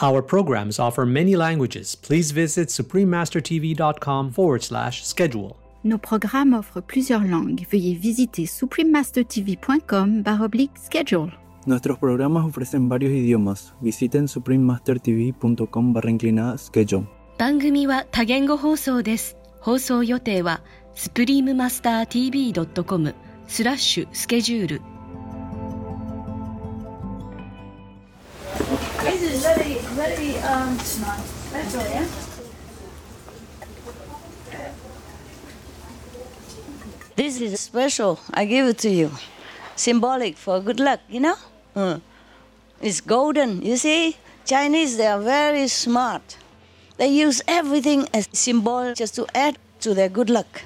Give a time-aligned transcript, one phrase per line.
[0.00, 1.94] Our programs offer many languages.
[1.94, 5.56] Please visit suprememastertv.com forward slash schedule.
[5.84, 7.66] Nos programmes offrent plusieurs langues.
[7.70, 11.30] Veuillez visiter suprememastertv.com oblique schedule.
[11.66, 13.74] Nuestros programas ofrecen varios idiomas.
[13.80, 17.04] Visiten suprememastertv.com barra inclinada schedule.
[17.38, 19.36] 番組は多言語放送です。
[19.60, 20.60] 放送予定は
[20.94, 23.14] suprememastertv.com
[23.48, 24.80] スラッシュスケジュール
[30.47, 30.77] um.
[31.51, 32.07] That's all?
[37.15, 38.19] This is special.
[38.33, 39.11] I give it to you.
[39.75, 41.35] Symbolic for good luck, you know?
[41.75, 41.99] Uh,
[42.79, 43.61] It's golden.
[43.63, 44.17] You see?
[44.45, 46.37] Chinese, they are very smart.
[46.97, 50.61] They use everything as symbol just to add to their good luck.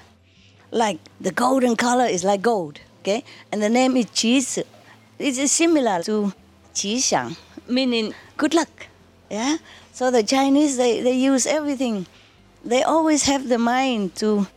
[0.72, 3.23] Like the golden color is like gold, okay?
[3.52, 4.64] And the name is Qi
[5.20, 6.34] It is similar to
[6.76, 7.36] Qi
[7.68, 8.88] meaning good luck.
[9.30, 9.58] Yeah?
[10.02, 12.08] So the Chinese, they, they use everything.
[12.66, 14.48] They always have the mind to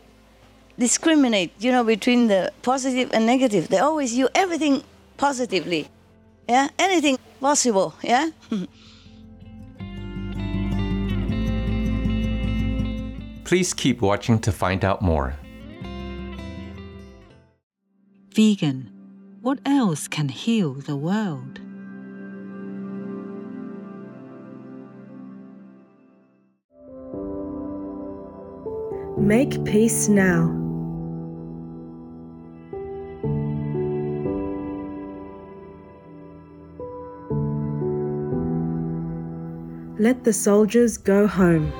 [0.79, 3.67] discriminate, you know, between the positive and negative.
[3.67, 4.83] They always use everything
[5.17, 5.87] positively.
[6.49, 6.69] Yeah?
[6.79, 7.93] Anything possible.
[8.01, 8.31] Yeah?
[13.43, 15.35] Please keep watching to find out more.
[18.33, 18.89] Vegan.
[19.43, 21.59] What else can heal the world?
[29.25, 30.51] Make peace now.
[39.97, 41.73] Let the soldiers go home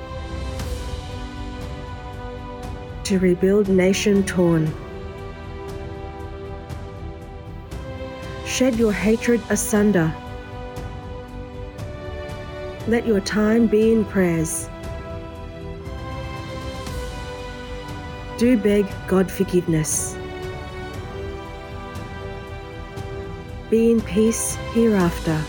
[3.04, 4.68] to rebuild nation torn.
[8.44, 10.12] Shed your hatred asunder.
[12.88, 14.68] Let your time be in prayers.
[18.38, 20.14] Do beg God forgiveness.
[23.70, 25.42] Be in peace hereafter.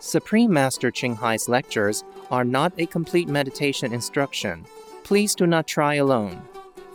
[0.00, 4.64] Supreme Master Ching Hai's lectures are not a complete meditation instruction.
[5.04, 6.42] Please do not try alone.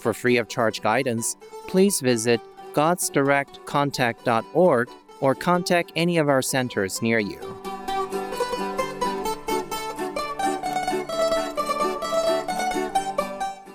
[0.06, 1.36] For free of charge guidance,
[1.68, 2.40] please visit
[2.74, 4.90] godsdirectcontact.org
[5.20, 7.40] or contact any of our centers near you.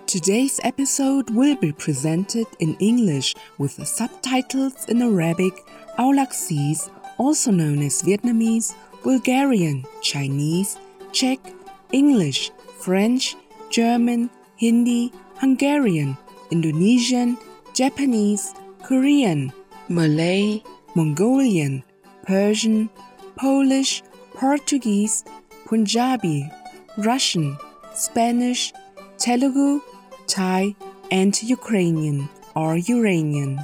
[0.07, 5.55] Today's episode will be presented in English with subtitles in Arabic,
[5.99, 6.89] Aulacese,
[7.19, 10.79] also known as Vietnamese, Bulgarian, Chinese,
[11.11, 11.41] Czech,
[11.91, 13.35] English, French,
[13.73, 16.19] German, Hindi, Hungarian,
[16.51, 17.39] Indonesian,
[17.75, 19.53] Japanese, Korean,
[19.89, 20.63] Malay,
[20.95, 21.83] Mongolian,
[22.25, 22.91] Persian,
[23.37, 24.03] Polish,
[24.35, 25.25] Portuguese,
[25.67, 26.51] Punjabi,
[26.99, 27.57] Russian,
[27.95, 28.73] Spanish,
[29.19, 29.81] Telugu,
[30.27, 30.75] Thai,
[31.11, 33.59] and Ukrainian or Uranian.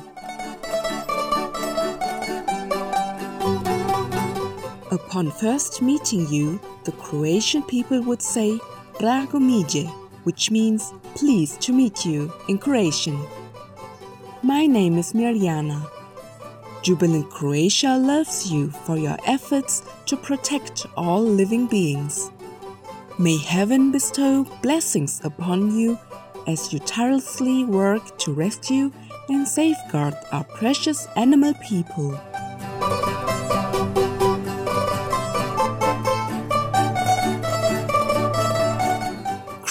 [4.90, 8.58] Upon first meeting you, the Croatian people would say
[9.00, 9.84] Drago Mije,
[10.26, 13.16] which means pleased to meet you in Croatian.
[14.42, 15.88] My name is Mirjana.
[16.82, 22.32] Jubilant Croatia loves you for your efforts to protect all living beings.
[23.20, 25.96] May heaven bestow blessings upon you
[26.48, 28.90] as you tirelessly work to rescue
[29.28, 32.18] and safeguard our precious animal people.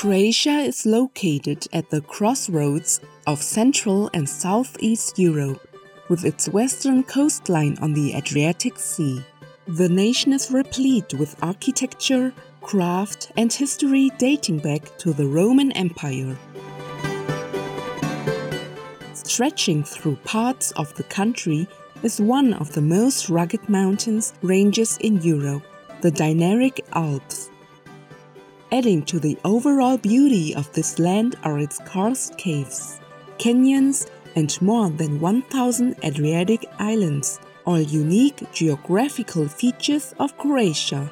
[0.06, 5.68] Croatia is located at the crossroads of Central and Southeast Europe,
[6.10, 9.24] with its western coastline on the Adriatic Sea.
[9.68, 12.32] The nation is replete with architecture,
[12.62, 16.38] craft, and history dating back to the Roman Empire.
[19.16, 21.68] Stretching through parts of the country
[22.04, 25.64] is one of the most rugged mountains ranges in Europe,
[26.02, 27.50] the Dinaric Alps.
[28.72, 33.00] Adding to the overall beauty of this land are its karst caves,
[33.38, 41.06] canyons, and more than 1,000 Adriatic islands, all unique geographical features of Croatia.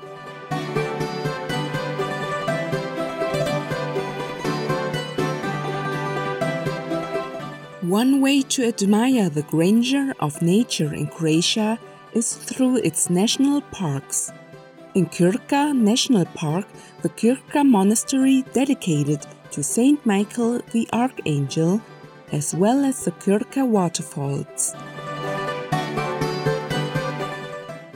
[7.82, 11.78] One way to admire the grandeur of nature in Croatia
[12.14, 14.32] is through its national parks.
[14.96, 16.68] In Krka National Park,
[17.02, 21.82] the Krka Monastery dedicated to Saint Michael the Archangel,
[22.32, 24.76] as well as the Krka waterfalls.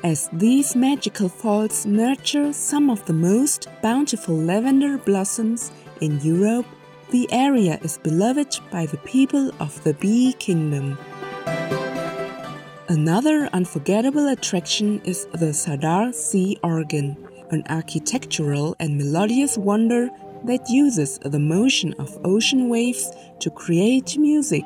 [0.04, 5.72] As these magical falls nurture some of the most bountiful lavender blossoms
[6.02, 6.66] in Europe,
[7.12, 10.98] the area is beloved by the people of the Bee Kingdom.
[12.90, 17.18] Another unforgettable attraction is the Zadar Sea Organ,
[17.52, 20.10] an architectural and melodious wonder
[20.46, 23.12] that uses the motion of ocean waves
[23.42, 24.64] to create music.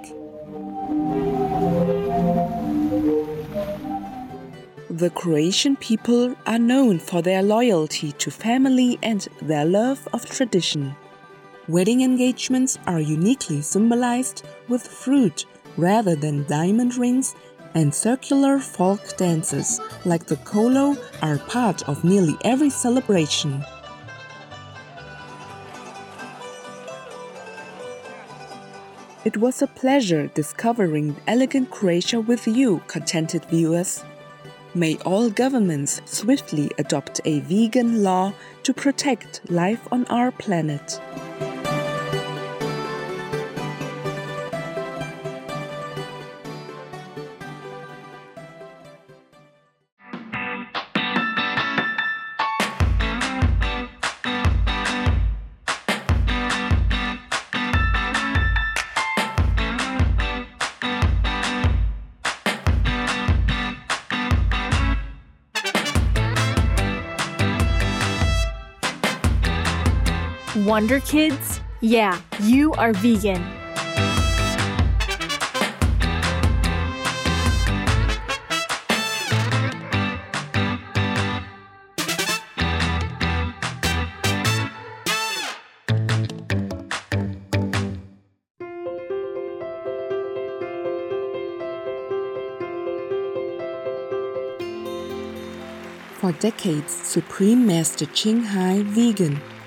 [4.91, 10.95] The Croatian people are known for their loyalty to family and their love of tradition.
[11.67, 15.45] Wedding engagements are uniquely symbolized with fruit
[15.77, 17.33] rather than diamond rings
[17.73, 23.63] and circular folk dances like the kolo are part of nearly every celebration.
[29.23, 34.03] It was a pleasure discovering elegant Croatia with you, contented viewers.
[34.73, 38.33] May all governments swiftly adopt a vegan law
[38.63, 40.99] to protect life on our planet.
[70.55, 71.61] Wonder Kids?
[71.79, 73.41] Yeah, you are vegan.
[96.19, 99.41] For decades, Supreme Master Ching Hai Vegan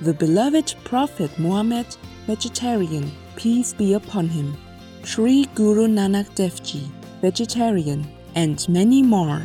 [0.00, 1.86] the beloved Prophet Muhammad,
[2.26, 4.56] vegetarian, peace be upon him,
[5.04, 6.90] Sri Guru Nanak Dev Ji,
[7.20, 9.42] vegetarian, and many more.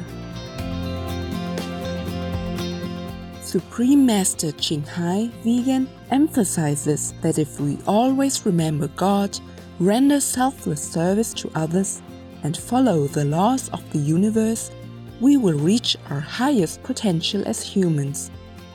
[3.42, 9.38] Supreme Master Ching Hai Vegan emphasizes that if we always remember God,
[9.80, 12.02] render selfless service to others,
[12.44, 14.72] and follow the laws of the universe,
[15.20, 18.32] we will reach our highest potential as humans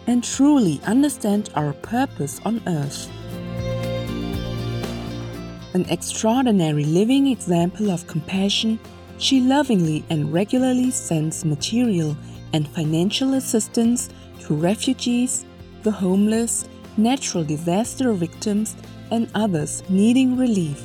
[0.06, 3.10] and truly understand our purpose on earth.
[5.74, 8.78] An extraordinary living example of compassion,
[9.18, 12.16] she lovingly and regularly sends material
[12.52, 14.08] and financial assistance
[14.40, 15.44] to refugees,
[15.82, 18.76] the homeless, natural disaster victims,
[19.10, 20.84] and others needing relief.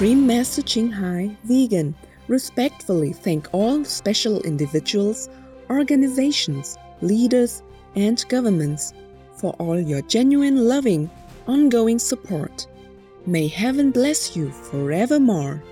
[0.00, 1.94] Supreme Master Ching Hai, vegan,
[2.26, 5.28] respectfully thank all special individuals,
[5.68, 7.62] organizations, leaders,
[7.96, 8.94] and governments
[9.36, 11.10] for all your genuine, loving,
[11.46, 12.66] ongoing support.
[13.26, 15.62] May heaven bless you forevermore.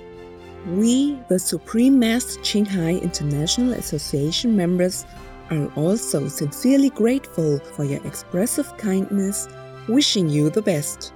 [0.75, 5.07] We, the Supreme Master Ching Hai International Association members,
[5.51, 9.49] are also sincerely grateful for your expressive kindness,
[9.89, 11.15] wishing you the best.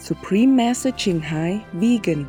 [0.00, 2.28] Supreme Master Ching Hai, vegan,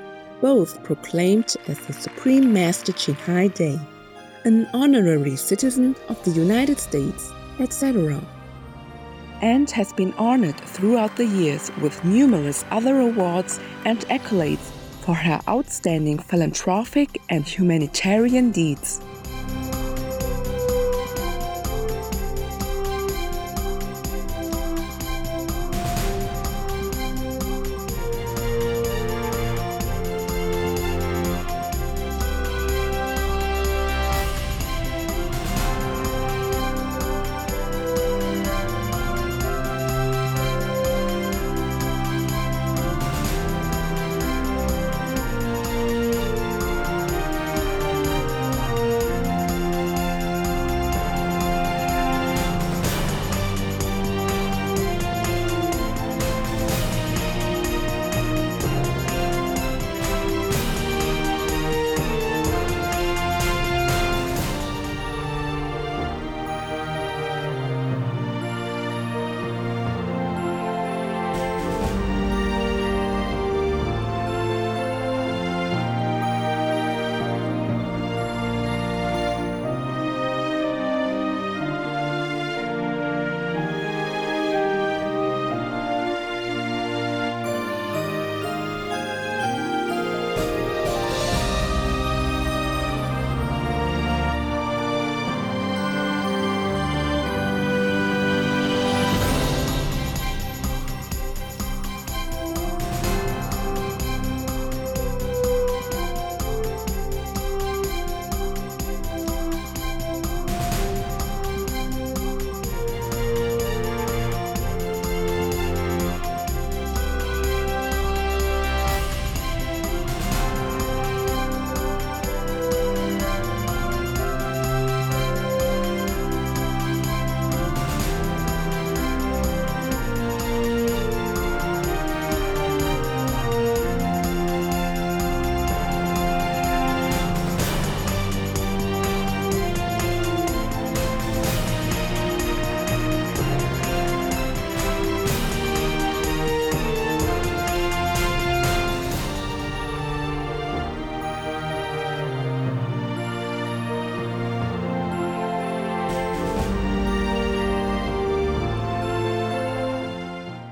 [0.41, 3.79] both proclaimed as the Supreme Master Ching Hai Day,
[4.43, 8.21] an honorary citizen of the United States, etc.
[9.41, 14.71] And has been honored throughout the years with numerous other awards and accolades
[15.01, 19.01] for her outstanding philanthropic and humanitarian deeds.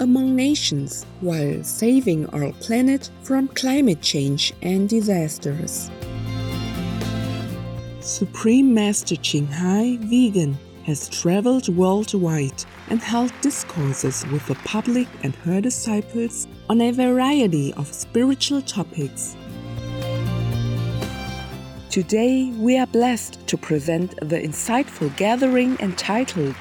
[0.00, 5.90] among nations while saving our planet from climate change and disasters.
[8.00, 15.34] Supreme Master Ching Hai Vegan has traveled worldwide and held discourses with the public and
[15.36, 19.36] her disciples on a variety of spiritual topics.
[21.90, 26.56] Today, we are blessed to present the insightful gathering entitled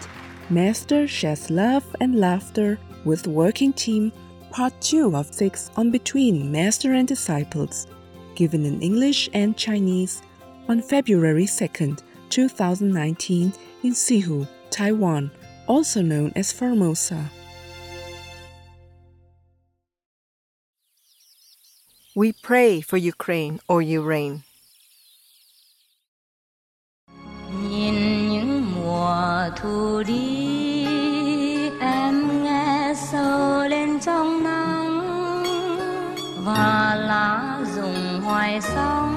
[0.50, 4.12] Master Shares Love and Laughter with Working Team,
[4.52, 7.88] Part 2 of 6 on Between Master and Disciples,
[8.36, 10.22] given in English and Chinese
[10.68, 15.32] on February 2nd, 2019 in Sihu, Taiwan,
[15.68, 17.32] also known as Formosa.
[22.14, 24.44] We pray for Ukraine or Ukraine.
[27.70, 30.67] Nhìn những mùa thu đi
[36.48, 39.14] và lá rụng hoài sóng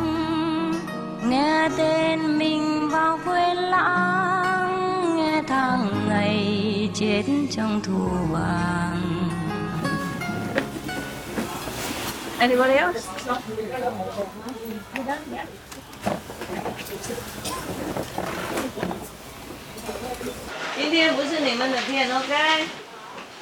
[1.24, 9.28] nghe tên mình vào quên lãng nghe tháng ngày chết trong thu vàng
[12.38, 13.00] Anybody else?
[13.26, 15.46] Hôm nay không phải là các bạn,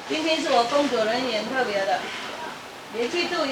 [0.09, 2.28] hôm nay là công chủ nhân, rất đặc biệt.
[2.91, 3.45] Benchito, oh,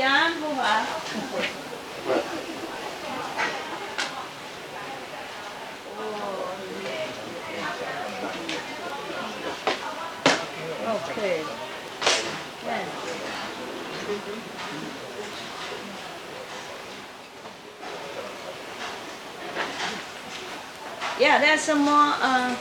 [21.19, 22.55] Yeah, there's some more uh,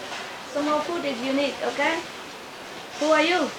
[0.53, 2.01] some more food if you need, okay?
[3.01, 3.51] Who are you?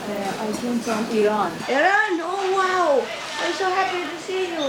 [0.00, 1.52] Uh, I came from Iran.
[1.68, 2.12] Iran?
[2.22, 3.06] Oh wow!
[3.42, 4.66] I'm so happy to see you.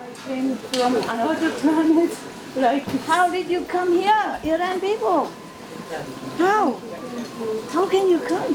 [0.00, 2.12] I came from another planet.
[2.56, 5.30] Like, How did you come here, Iran people?
[6.38, 6.80] How?
[7.72, 8.54] How can you come?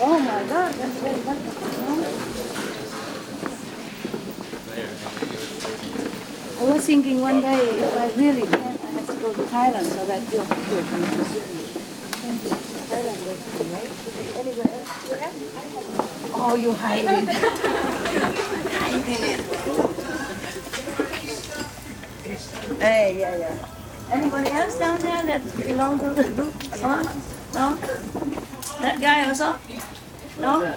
[0.00, 2.70] Oh my God, that's very wonderful.
[6.60, 9.86] I was thinking one day if I really can, I have to go to Thailand
[9.86, 11.64] so that you you can visit me.
[12.90, 13.90] Thailand was great.
[14.40, 14.99] Anywhere else you have?
[16.32, 17.28] Oh, you hide it.
[18.78, 19.40] hide it.
[22.80, 23.68] Hey, yeah, yeah.
[24.12, 26.54] Anybody else down there that belong to the group?
[26.80, 27.02] Huh?
[27.54, 27.74] No?
[28.80, 29.58] That guy also?
[30.38, 30.74] No?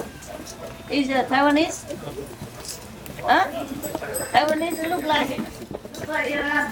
[0.89, 1.85] Is a Taiwanese?
[3.21, 3.45] Huh?
[4.33, 5.39] Taiwanese look like
[6.07, 6.71] like Iran.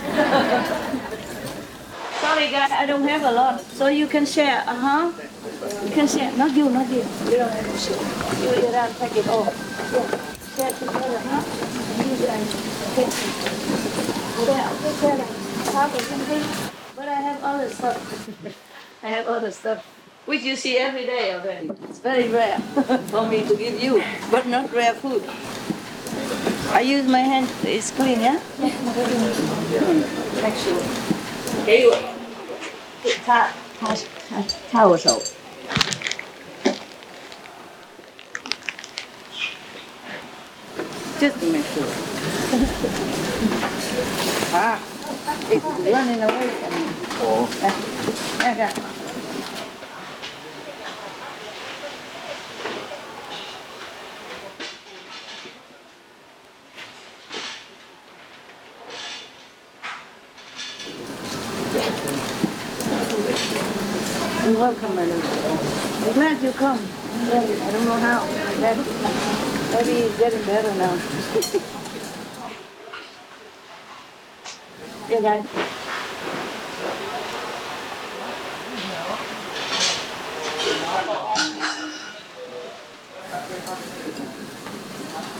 [2.21, 3.62] Sorry guys, I don't have a lot.
[3.62, 5.12] So you can share, uh-huh.
[5.41, 6.38] You can.
[6.38, 7.04] Not you, not you.
[7.25, 7.93] You don't have to.
[8.41, 8.51] You
[8.99, 9.25] take it.
[9.25, 9.54] Yeah.
[15.73, 15.89] Huh?
[15.89, 16.43] You
[16.95, 18.56] But I have other stuff.
[19.04, 19.84] I have other stuff.
[20.25, 21.71] Which you see every day already.
[21.89, 22.60] It's very rare
[23.10, 25.23] for me to give you, but not rare food.
[26.71, 28.39] I use my hand, it's clean, yeah?
[28.60, 28.69] Yeah.
[30.45, 30.84] Actually.
[31.65, 31.89] Hey,
[33.04, 33.56] it's hot.
[33.82, 35.22] 太太我手。
[41.20, 41.82] 这么没事？
[44.54, 44.80] 啊，
[45.50, 46.41] 哎，你让你那外甥，
[47.22, 47.72] 哦，来，
[48.39, 48.74] 看看。
[66.41, 66.77] did you come?
[66.77, 68.25] I don't know how.
[69.73, 70.93] Maybe he's getting better now.
[75.10, 75.45] yeah, guys.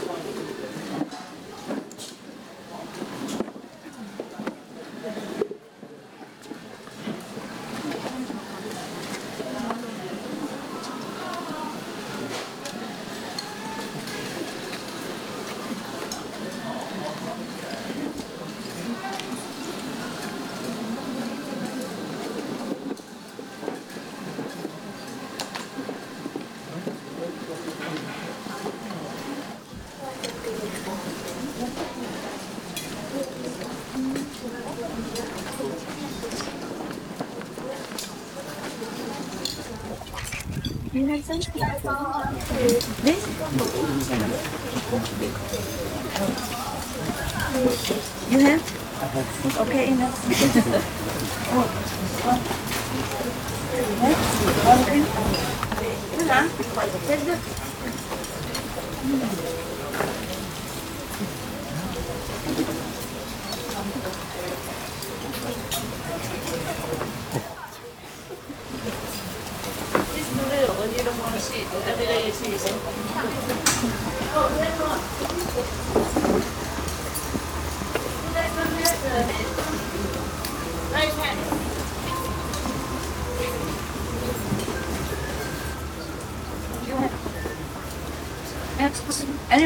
[0.04, 0.71] Thank
[41.32, 42.34] have some?
[43.02, 43.26] This?
[48.30, 48.62] You have?
[49.60, 50.26] Okay, enough.
[51.54, 52.42] oh.
[54.82, 55.00] Okay.
[56.28, 56.48] Huh?
[57.06, 57.38] That's good.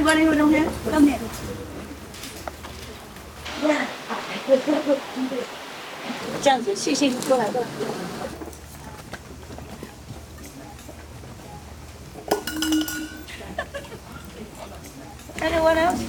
[0.06, 0.72] Anybody who don't have?
[0.92, 1.20] Come here.
[3.64, 3.88] Yeah.
[6.44, 7.68] 这样子，细细过来过来。
[15.42, 16.02] Anyone else?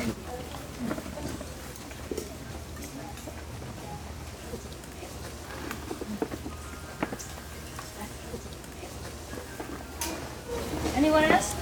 [10.97, 11.55] Anyone else?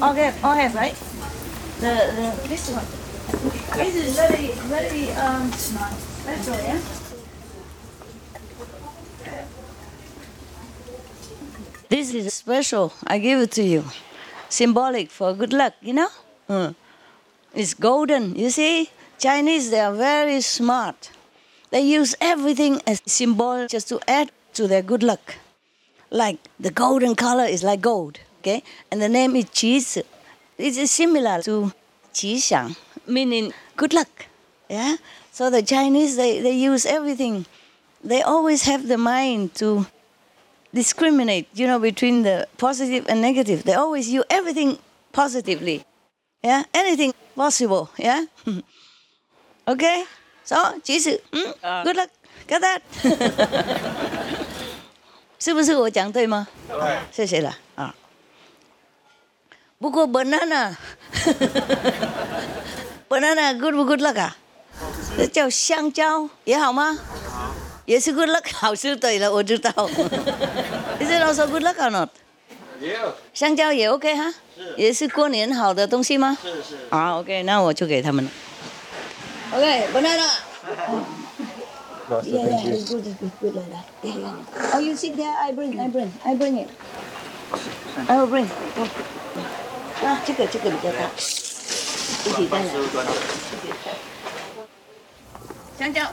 [0.00, 0.94] All have, all have, right?
[1.79, 2.85] The, the, this one.
[3.77, 6.79] This is very, very, um, special, yeah?
[11.87, 12.91] This is special.
[13.07, 13.85] I give it to you.
[14.49, 16.75] Symbolic for good luck, you know?
[17.55, 18.35] It's golden.
[18.35, 18.89] You see?
[19.17, 21.11] Chinese, they are very smart.
[21.71, 25.35] They use everything as symbol just to add to their good luck.
[26.09, 28.63] Like the golden color is like gold, okay?
[28.91, 30.03] And the name is Zi.
[30.58, 31.72] It is similar to
[32.12, 34.26] Qi Xiang, meaning good luck.
[34.68, 34.96] Yeah?
[35.32, 37.46] So the Chinese, they, they use everything.
[38.02, 39.86] They always have the mind to
[40.72, 43.64] discriminate, you know, between the positive and negative.
[43.64, 44.78] They always use everything
[45.12, 45.84] positively.
[46.42, 46.64] Yeah?
[46.72, 47.90] Anything possible.
[47.98, 48.26] Yeah?
[49.66, 50.04] okay?
[50.44, 52.10] So, 其实, mm, good luck.
[52.46, 52.82] Got that?
[55.38, 56.46] 是不是我讲对吗？
[56.68, 57.94] 对，谢谢了啊。
[59.78, 60.74] 不过 banana
[63.08, 64.36] banana good 不 good luck 啊？
[65.16, 66.98] 这叫香蕉也好吗？
[67.84, 69.70] 也是 good luck，好是对了，我知道。
[70.98, 72.08] Is it also good luck or not？
[73.32, 74.34] 香蕉也 OK 哈，
[74.76, 76.36] 也是过年好的东西吗？
[76.42, 76.76] 是是。
[76.90, 78.30] 啊，OK，那我就给他们了。
[79.52, 83.86] OK，banana。Yeah, yeah, it's good, it's good, good like that.
[84.02, 84.34] Yeah, yeah.
[84.74, 85.34] Oh, you sit there.
[85.40, 86.68] I bring, I bring, I bring it.
[88.08, 88.46] I will bring.
[88.76, 88.86] Go.
[90.04, 91.10] 啊，这个这个比较大，
[92.24, 92.70] 一起带来。
[95.78, 96.12] 香蕉。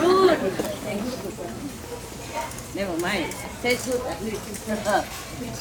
[0.00, 0.38] Good.
[2.74, 3.32] Never mind.
[3.62, 4.40] Tastes good at least.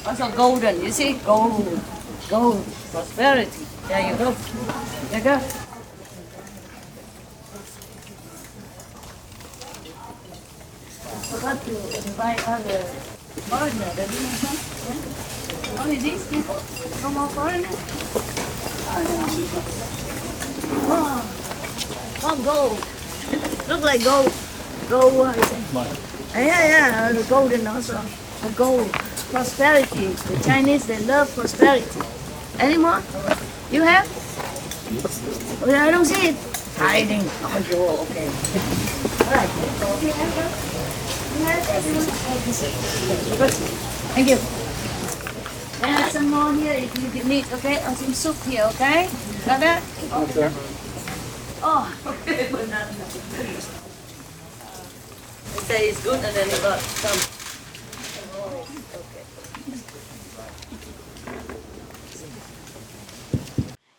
[0.06, 0.82] Also golden.
[0.84, 1.80] You see, gold,
[2.30, 3.66] gold, prosperity.
[3.88, 4.34] There you go.
[5.12, 5.40] There you go.
[11.32, 12.84] Forgot to invite other
[13.50, 13.92] foreigner.
[13.96, 14.62] Does it make sense?
[14.90, 15.39] Yeah?
[15.79, 16.57] Only these people?
[17.03, 17.77] No more foreigners?
[20.93, 21.23] Oh,
[22.25, 22.79] oh, gold.
[23.69, 24.33] Look like gold.
[24.89, 25.59] Gold what is it?
[26.35, 28.01] Yeah, yeah, uh, the golden also.
[28.43, 28.91] The gold.
[29.31, 30.07] Prosperity.
[30.07, 32.01] The Chinese, they love prosperity.
[32.59, 33.03] Any more?
[33.71, 34.09] You have?
[35.63, 36.37] Oh, yeah, I don't see it.
[36.77, 37.23] Hiding.
[37.43, 37.77] Oh, you
[38.09, 38.27] okay.
[39.27, 39.51] All right.
[40.03, 40.35] You have
[41.39, 41.65] you have.
[44.15, 44.60] Thank you.
[46.11, 47.77] And some more here if you need, okay?
[47.87, 49.09] Or some soup here, okay?
[49.47, 49.81] Got that?
[50.13, 50.51] Okay.
[51.63, 52.51] Oh, okay.
[55.55, 57.17] They say it's good and then you got some.
[58.35, 59.25] Oh, okay.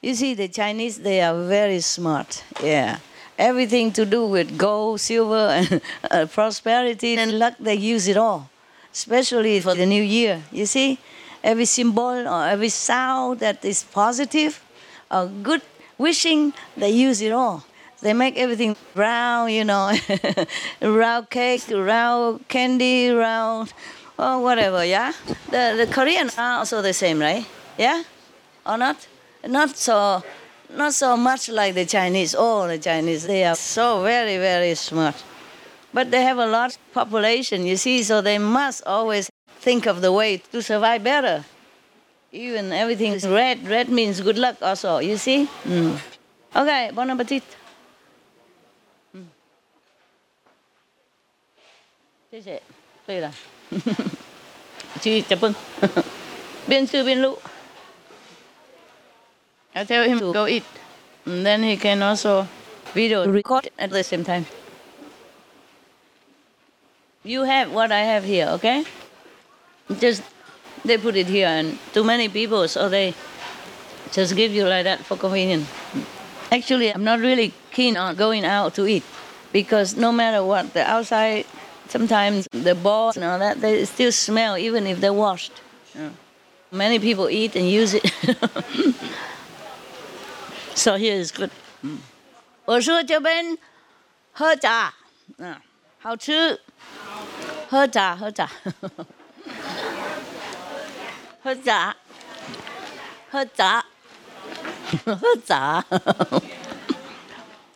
[0.02, 2.44] You see, the Chinese, they are very smart.
[2.62, 2.98] Yeah.
[3.40, 8.50] Everything to do with gold, silver, and uh, prosperity and luck, they use it all.
[8.92, 10.44] Especially for the new year.
[10.52, 11.00] You see,
[11.44, 14.64] every symbol or every sound that is positive
[15.10, 15.62] or good
[15.98, 17.64] wishing, they use it all.
[18.02, 19.96] They make everything round, you know,
[20.82, 23.74] round cake, round candy, round,
[24.18, 25.14] or whatever, yeah?
[25.52, 27.46] The, the Korean are also the same, right?
[27.78, 28.04] Yeah?
[28.66, 29.08] Or not?
[29.48, 30.24] Not so,
[30.76, 32.36] not so much like the Chinese.
[32.38, 35.24] Oh, the Chinese, they are so very, very smart.
[35.94, 39.30] But they have a large population, you see, so they must always
[39.61, 41.45] think of the way to survive better.
[42.33, 43.67] Even everything is red.
[43.67, 45.49] Red means good luck also, you see?
[45.65, 45.99] Mm.
[46.55, 47.43] Okay, bon appetit.
[52.31, 52.61] 谢谢。
[53.07, 53.33] 对了，
[55.01, 55.55] 去 Japan
[56.67, 57.39] 边吃边录
[59.73, 60.65] I tell him to go eat
[61.25, 62.49] and then he can also
[62.93, 64.45] video record at the same time
[67.23, 68.85] you have what I have here okay
[70.01, 70.23] just
[70.85, 73.15] they put it here and too many people so they
[74.13, 75.67] just give you like that for convenience
[76.53, 79.03] actually i'm not really keen on going out to eat
[79.53, 81.45] because no matter what the outside
[81.89, 85.53] sometimes the balls and all that they still smell even if they're washed
[85.95, 86.11] Yeah.
[86.71, 88.05] many people eat and use it
[90.75, 91.51] so here is good
[92.67, 93.57] 我说这边
[94.33, 94.93] 喝茶，
[95.39, 95.57] 嗯，
[95.99, 96.61] 好吃，
[97.71, 98.51] 喝茶喝茶。
[101.44, 101.96] 喝茶，
[103.32, 103.84] 喝茶，
[105.06, 105.84] 喝茶，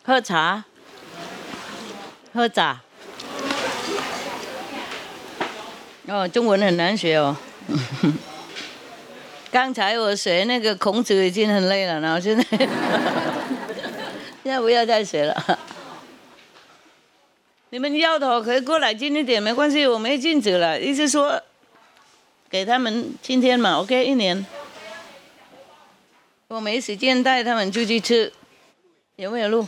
[0.04, 0.64] 喝茶，
[2.32, 2.80] 喝茶。
[6.08, 7.36] 哦，中文很难学哦。
[9.50, 12.44] 刚才我学那个孔子已经很累了，然后现在
[14.44, 15.58] 现在不要再学了。
[17.70, 21.42] 你们要的话可以过来近一点，没关系，我没禁止了，意思说
[22.48, 24.46] 给他们今天嘛，OK，一年。
[26.48, 28.32] 我没时间带他们出去吃，
[29.16, 29.66] 有没有路？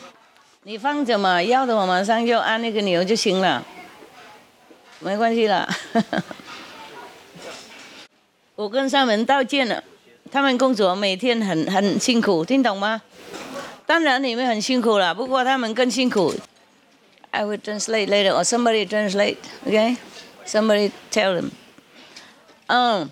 [0.62, 3.64] 你放着嘛，要的我马上就按那个钮就行了，
[5.00, 5.68] 没关系了。
[8.54, 9.82] 我跟上门道歉了，
[10.30, 13.02] 他们工作每天很很辛苦，听懂吗？
[13.86, 16.34] 当然你们很辛苦了，不过他们更辛苦。
[17.30, 19.36] I will translate later, or somebody translate,
[19.66, 19.96] OK?
[20.46, 21.50] Somebody tell them.
[22.68, 23.10] 嗯，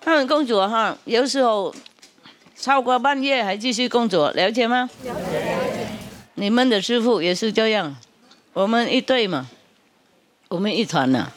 [0.00, 1.74] 他们工作哈，有时候
[2.54, 4.88] 超过半夜还继续工作，了解吗？
[5.04, 5.86] 了解。
[6.34, 7.96] 你们的师傅也是这样，
[8.52, 9.48] 我们一队嘛，
[10.48, 11.32] 我们一团呐、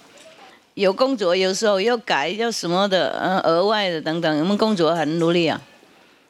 [0.73, 5.61] 有工作有时候要改要什么的，嗯，额外的等等，我们工作很努力啊，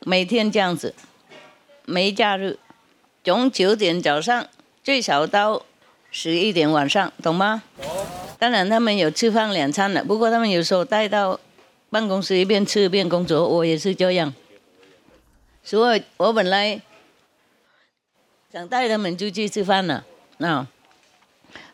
[0.01, 0.93] 每天这样子，
[1.85, 2.59] 没假日，
[3.23, 4.47] 从九点早上
[4.83, 5.63] 最少到
[6.11, 7.63] 十一点晚上，懂吗？
[8.41, 11.39] 当然他们有吃饭两餐的，不过他们有时候带到
[11.91, 14.33] 办公室一边吃一边工作，我也是这样。
[15.63, 16.81] 所以我本来
[18.51, 20.03] 想带他们出去吃饭呢，
[20.39, 20.67] 啊，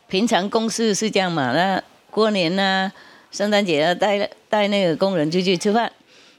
[0.08, 2.92] 平常公司是这样嘛，那过年呐、
[3.30, 5.90] 圣诞节啊，带带那个工人出去吃饭。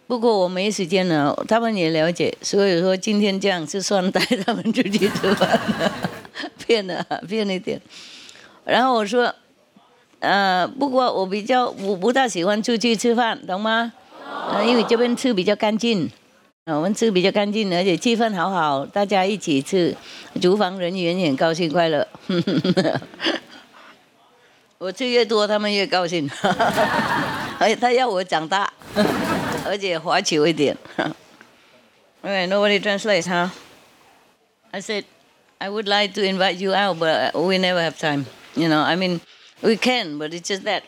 [0.05, 5.91] 不过我没时间了，他们也了解，所以说今天这样就算带他们出去吃饭了，
[6.63, 7.81] 骗了骗一点。
[8.63, 9.33] 然后我说，
[10.19, 13.93] 呃，不过我比较我不大喜欢出去吃饭，懂吗？
[14.51, 16.09] 呃，因为这边吃比较干净，
[16.65, 19.95] 我们吃比较干净，而且气氛好好，大家一起吃，
[20.41, 22.07] 厨房人员也很高兴快乐。
[24.77, 26.29] 我吃越多，他们越高兴，
[27.59, 28.71] 而且他要我长大，
[29.65, 30.77] 而且滑球一点。
[32.21, 33.49] Okay, nobody translates, huh?
[34.71, 35.05] I said,
[35.57, 38.25] I would like to invite you out, but we never have time.
[38.55, 39.19] You know, I mean,
[39.61, 40.83] we can, but it's just that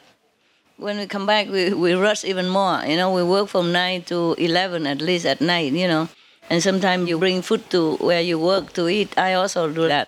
[0.78, 2.82] when we come back, we, we rush even more.
[2.86, 6.10] You know, we work from 9 to 11 at least at night, you know.
[6.50, 9.18] And sometimes you bring food to where you work to eat.
[9.18, 10.08] I also do that.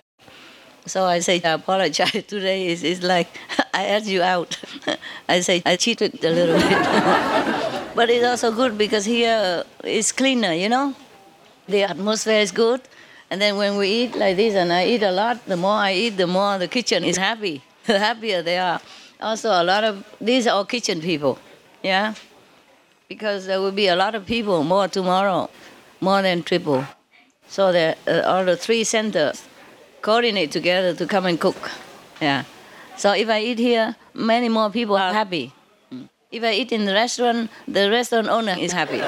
[0.86, 2.10] So I say, I apologize.
[2.26, 3.28] Today is, is like,
[3.74, 4.58] I asked you out.
[5.28, 7.94] I say, I cheated a little bit.
[7.94, 10.94] but it's also good because here it's cleaner, you know?
[11.68, 12.82] The atmosphere is good.
[13.30, 15.94] And then when we eat like this, and I eat a lot, the more I
[15.94, 17.62] eat, the more the kitchen is happy.
[17.86, 18.80] The happier they are.
[19.20, 21.38] Also, a lot of these are all kitchen people,
[21.82, 22.14] yeah?
[23.08, 25.50] Because there will be a lot of people more tomorrow,
[26.00, 26.84] more than triple.
[27.48, 29.44] So the, uh, all the three centers
[30.02, 31.70] coordinate together to come and cook.
[32.20, 32.44] Yeah.
[32.96, 35.52] So if I eat here, many more people are happy.
[36.30, 39.00] If I eat in the restaurant, the restaurant owner is happy.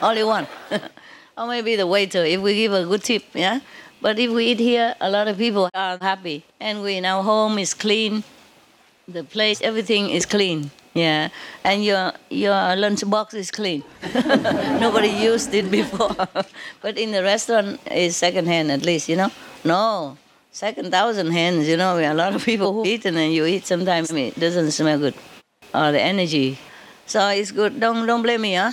[0.06, 0.46] Only one.
[1.38, 3.60] or maybe the waiter, if we give a good tip, yeah?
[4.00, 6.44] But if we eat here, a lot of people are happy.
[6.60, 8.22] And we in our home is clean.
[9.08, 10.70] The place, everything is clean.
[10.94, 11.28] Yeah.
[11.64, 13.82] And your your lunch box is clean.
[14.84, 16.14] Nobody used it before.
[16.82, 19.30] but in the restaurant is second hand at least, you know?
[19.64, 20.16] No.
[20.52, 23.66] Second thousand hands, you know, a lot of people who eat and then you eat
[23.66, 25.14] sometimes it doesn't smell good.
[25.74, 26.58] Or the energy.
[27.06, 27.80] So it's good.
[27.80, 28.72] Don't don't blame me, huh?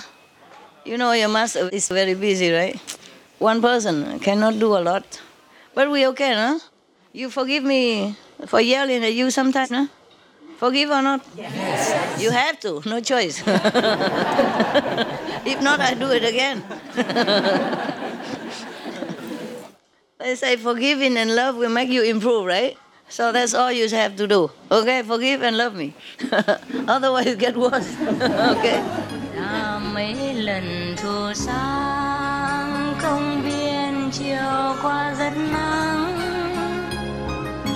[0.84, 2.78] You know your master is very busy, right?
[3.38, 5.20] One person cannot do a lot.
[5.74, 6.58] But we okay, huh?
[7.12, 9.88] You forgive me for yelling at you sometimes, huh?
[10.56, 11.22] Forgive or not?
[11.36, 12.22] Yes.
[12.22, 13.40] You have to, no choice.
[13.46, 13.52] if
[15.60, 16.64] not, I do it again.
[20.18, 22.74] they say forgiving and love will make you improve, right?
[23.08, 24.50] So that's all you have to do.
[24.70, 25.92] Okay, forgive and love me.
[26.88, 27.94] Otherwise, it get worse.
[28.00, 28.82] okay.
[34.12, 36.18] Chiều qua rất nắng.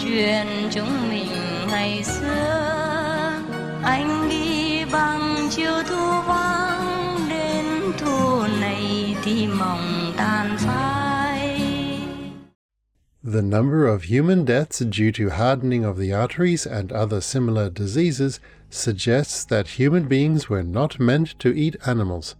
[0.03, 1.33] Chuyện chúng mình
[1.69, 2.71] ngày xưa
[3.83, 4.29] anh
[4.93, 7.17] bằng chiều thu vắng.
[7.29, 7.65] Đến
[7.99, 10.57] thu này thì mộng tan
[13.33, 18.41] The number of human deaths due to hardening of the arteries and other similar diseases
[18.71, 22.35] suggests that human beings were not meant to eat animals.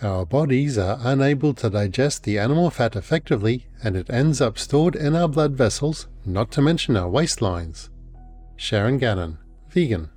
[0.00, 4.94] Our bodies are unable to digest the animal fat effectively, and it ends up stored
[4.94, 7.88] in our blood vessels, not to mention our waistlines.
[8.54, 9.38] Sharon Gannon,
[9.70, 10.10] vegan.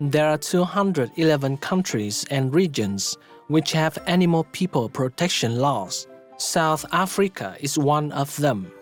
[0.00, 6.08] There are 211 countries and regions which have animal people protection laws.
[6.38, 8.72] South Africa is one of them.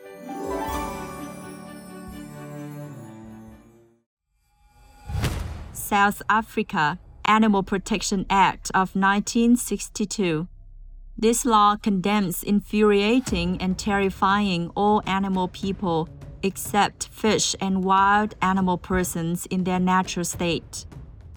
[5.93, 10.49] South Africa Animal Protection Act of 1962.
[11.19, 16.09] This law condemns infuriating and terrifying all animal people
[16.43, 20.87] except fish and wild animal persons in their natural state.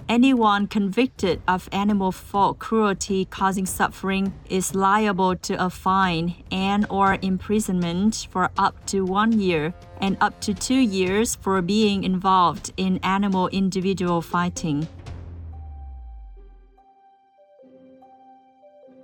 [0.08, 7.18] Anyone convicted of animal fault cruelty causing suffering is liable to a fine and or
[7.24, 13.00] imprisonment for up to 1 year and up to 2 years for being involved in
[13.02, 14.88] animal individual fighting.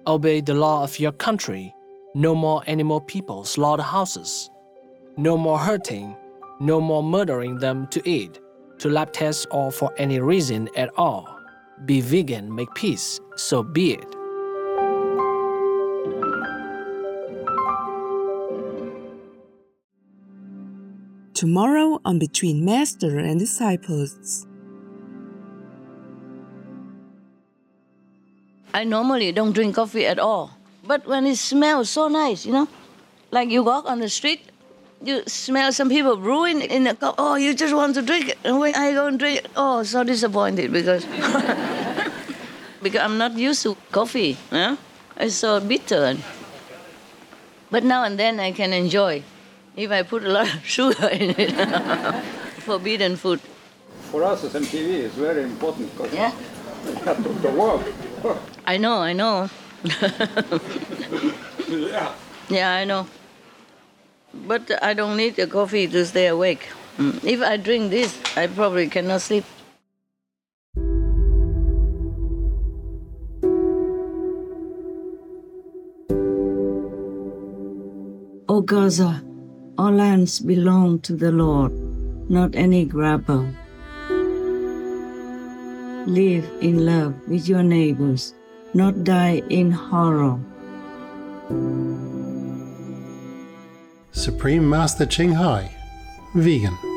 [0.06, 1.74] Obey the law of your country.
[2.14, 4.52] No more animal people slaughterhouses.
[5.18, 6.16] No more hurting.
[6.60, 8.40] No more murdering them to eat,
[8.82, 11.40] to lab tests, or for any reason at all.
[11.86, 14.12] Be vegan, make peace, so be it.
[21.34, 24.46] Tomorrow on Between Master and Disciples.
[28.74, 30.52] I normally don't drink coffee at all.
[30.86, 32.68] But when it smells so nice, you know,
[33.32, 34.51] like you walk on the street,
[35.04, 37.16] you smell some people brewing in the cup.
[37.18, 38.38] Oh, you just want to drink it.
[38.44, 41.06] And when I go and drink it, oh, so disappointed because
[42.82, 44.38] because I'm not used to coffee.
[44.52, 44.78] Yeah?
[45.18, 46.18] It's so bitter.
[47.70, 49.24] But now and then I can enjoy
[49.76, 51.52] if I put a lot of sugar in it.
[52.62, 53.40] Forbidden food.
[54.12, 56.32] For us as SMTV, it's very important because yeah.
[57.06, 57.82] to, to work.
[58.68, 59.50] I know, I know.
[61.68, 62.14] yeah.
[62.50, 63.08] Yeah, I know.
[64.34, 66.70] But I don't need the coffee to stay awake.
[66.98, 67.24] Mm.
[67.24, 69.46] If I drink this, I probably cannot sleep.
[78.48, 79.24] O Gaza,
[79.78, 81.72] all lands belong to the Lord,
[82.30, 83.48] not any grabber.
[86.06, 88.34] Live in love with your neighbors,
[88.74, 90.38] not die in horror.
[94.14, 95.72] Supreme Master Ching Hai,
[96.36, 96.91] vegan.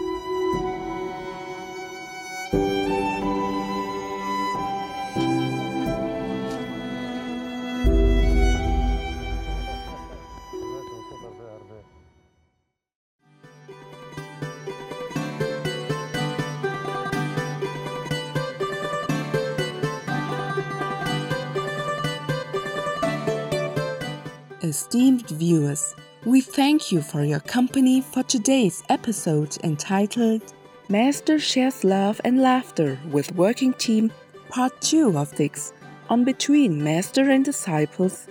[26.95, 30.55] You for your company for today's episode entitled
[30.89, 34.13] Master Shares Love and Laughter with Working Team,
[34.49, 35.73] Part 2 of this
[36.09, 38.29] on Between Master and Disciples.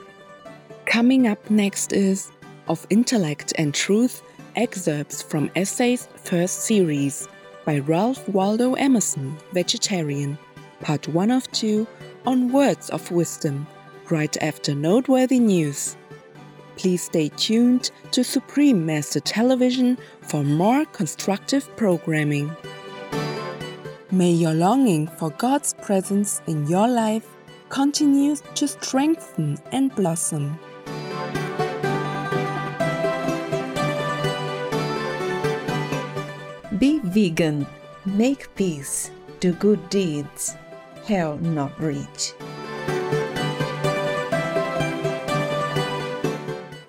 [0.86, 2.32] Coming up next is
[2.70, 4.24] Of Intellect and Truth
[4.56, 7.28] excerpts from Essays First Series
[7.66, 10.38] by Ralph Waldo Emerson, Vegetarian,
[10.80, 11.86] Part 1 of 2
[12.26, 13.68] on Words of Wisdom,
[14.10, 15.98] right after noteworthy news.
[16.76, 22.52] Please stay tuned to Supreme Master Television for more constructive programming.
[24.12, 27.28] May your longing for God's presence in your life
[27.70, 30.60] continue to strengthen and blossom.
[36.80, 37.66] Be vegan,
[38.06, 39.10] make peace,
[39.40, 40.56] do good deeds,
[41.06, 42.34] hell not reach.